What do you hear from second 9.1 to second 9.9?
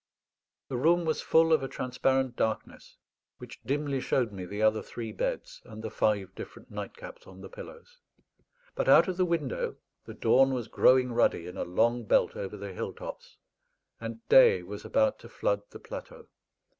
the window